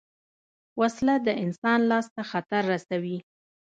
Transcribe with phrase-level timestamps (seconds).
[0.79, 3.17] وسله د انسان لاس ته خطر رسوي